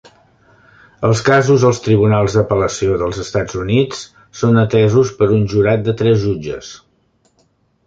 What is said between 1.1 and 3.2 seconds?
casos als tribunals d'apel·lació